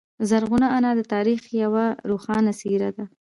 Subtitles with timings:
[0.29, 3.05] زرغونه انا د تاریخ یوه روښانه څیره ده.